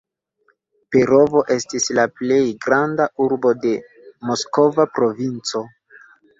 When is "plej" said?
2.21-2.41